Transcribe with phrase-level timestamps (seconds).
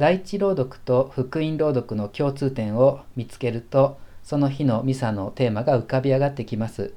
[0.00, 6.94] 第一朗読と福音朗読の共通点を見つけるとその日のミサのテーマが浮かび上がってきます。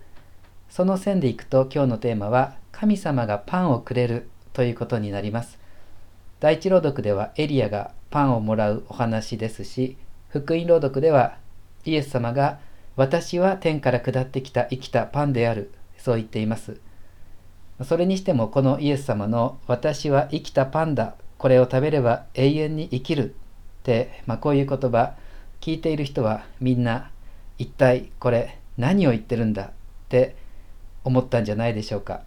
[0.69, 5.59] その線でいくと今日のテーマは神様がパンをくれるということになります。
[6.39, 9.97] 第一朗読ではエリアがパンをもらうお話ですし
[10.29, 11.35] 福音朗読では
[11.83, 12.59] イエス様が
[12.95, 16.79] 私は天から下ってきた生きたパンであるそう言っています。
[17.83, 23.33] それにしてもこのイエス様の私は生きたパンだこれを食べれば永遠に生きるっ
[23.83, 25.15] て、まあ、こういう言葉
[25.59, 27.11] 聞いている人はみんな
[27.57, 29.69] 一体これ何を言ってるんだっ
[30.07, 30.37] て
[31.03, 32.21] 思ったんじゃないでしょうか、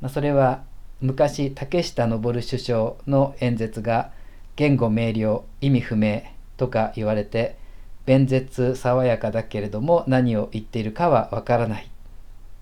[0.00, 0.62] まあ、それは
[1.00, 4.12] 昔竹下登首相の演説が
[4.54, 6.22] 言語明瞭意味不明
[6.58, 7.56] とか言われて
[8.04, 11.90] 弁舌爽やかだけれども何を言っているかはわからない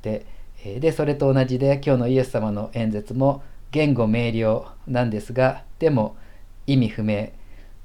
[0.00, 0.24] で
[0.64, 3.42] でそれと同じで今日のイエス様の演説も
[3.74, 6.16] 言語明瞭なんですがでも
[6.64, 7.30] 意味不明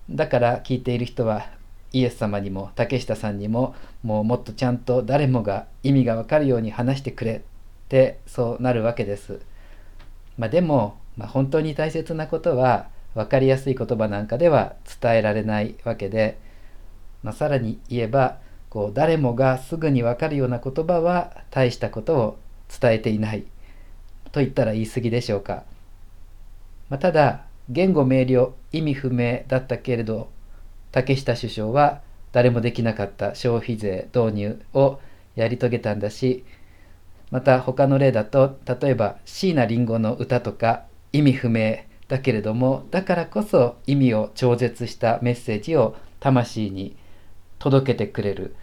[0.07, 1.49] だから聞いている人は
[1.91, 3.73] イエス様にも竹下さんにも
[4.03, 7.41] もうもっとちゃんと誰もが意味がわかるように話してくれっ
[7.87, 9.39] てそうなるわけです。
[10.37, 16.37] まあ、でも、まあ、本当に大切なことは分かりやすい言葉なんかでは伝えられないわけで、
[17.23, 18.37] まあ、さらに言えば
[18.69, 22.39] こう誰もがすぐに分かるような言葉は大したことを
[22.79, 23.45] 伝えていない
[24.31, 25.63] と言ったら言い過ぎでしょうか。
[26.89, 30.29] まあ、ただ言語明瞭意味不明だったけれど
[30.91, 34.99] 竹下首相は誰もできなかった消費税導入を
[35.35, 36.43] やり遂げたんだし
[37.31, 46.97] また他の例だと例えば椎名林檎の歌とか意味不明だけれどもだからこそ意味を超絶したメッセージを魂に
[47.59, 48.55] 届けてくれる。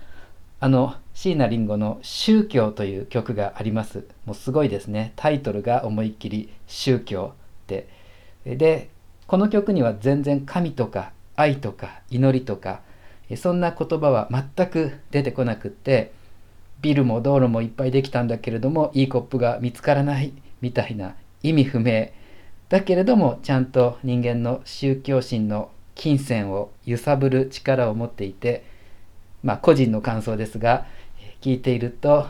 [0.59, 4.07] あの椎名林檎の「宗教」という曲があります。
[4.25, 5.13] もうすごいですね。
[5.17, 7.96] タイトルが思いっきり「宗教」って。
[8.55, 8.91] で
[9.27, 12.81] この曲には全然神とか愛とか祈りとか
[13.37, 16.13] そんな言葉は全く出てこなくって
[16.81, 22.11] ビルも道路もいっぱいできたんだけれどもいいコップが見つからないみたいな意味不明。
[22.69, 28.65] だけれどもちゃんと人間の宗教心の金銭を揺さぶる力を持っていて
[29.43, 30.87] まあ個人の感想ですが
[31.41, 32.27] 聞いていると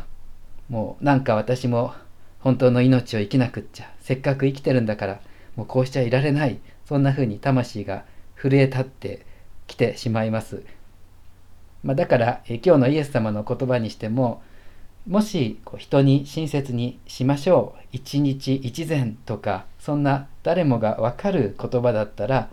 [0.69, 1.94] もうなんか私も
[2.41, 5.21] 本当の命を生きなくっちゃせっかく生きてるんだから
[5.56, 8.05] もうこうしちゃいられないそんな風に魂が
[8.41, 9.27] 震え立って
[9.67, 10.62] きてしまいます。
[11.83, 14.43] まあ、だからえ今日のイエス様の言葉にしても
[15.06, 22.49] もしこう人に親切にしましょう一日一善とかそんな誰もが分かる言葉だったら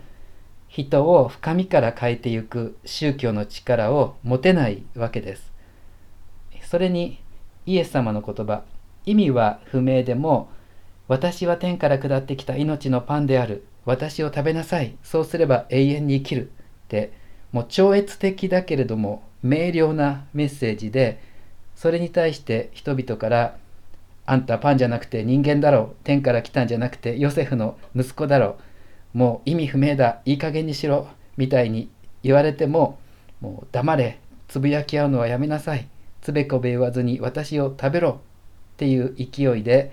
[0.68, 5.52] 人を深みから変えていく宗教の力を持てないわけです。
[6.62, 7.18] それに
[7.66, 8.62] イエス様の言葉
[9.06, 10.48] 意味は不明でも
[11.06, 13.66] 私は天から下ってきた命のパンである。
[13.84, 14.96] 私を食べなさい。
[15.02, 16.50] そうすれば永遠に生きる。
[16.50, 16.50] っ
[16.88, 17.12] て、
[17.52, 21.20] もう超越的だけれども明瞭なメッセージで、
[21.76, 23.56] それに対して人々から、
[24.26, 25.96] あんたパンじゃなくて人間だろう。
[26.04, 28.56] 天から来たんじゃなくてヨセフの息子だろ
[29.14, 29.18] う。
[29.18, 30.22] もう意味不明だ。
[30.24, 31.08] いい加減にしろ。
[31.36, 31.90] みたいに
[32.22, 32.98] 言われても、
[33.42, 34.18] もう黙れ。
[34.48, 35.86] つぶやき合うのはやめなさい。
[36.22, 38.20] つべこべ言わずに私を食べろ。
[38.74, 39.92] っていう勢いで、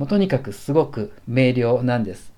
[0.00, 2.32] もうとにかくすごく明瞭なんです。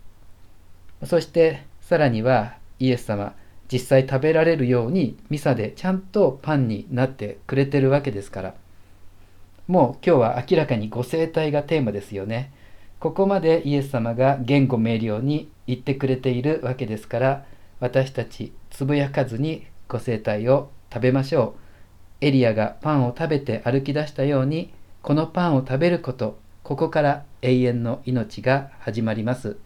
[1.04, 3.34] そしてさらにはイエス様
[3.72, 8.54] 実際食べられるようにミサでちゃんとパンになってくれてるわけですから。
[9.68, 12.52] もう今日は明らかにご生体がテーマですよね。
[12.98, 17.44] ここまでイエス様が言語明瞭に言ってくれているわけですから
[17.78, 21.54] 私たちつぶやかずにご生体を食べましょ
[22.20, 22.24] う。
[22.26, 29.56] エリアがパンを食べて歩き出したようにこのパンを食べることここから永遠の命が始まります。